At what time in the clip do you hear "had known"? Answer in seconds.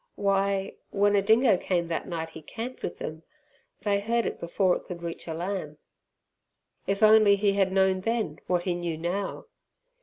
7.53-8.01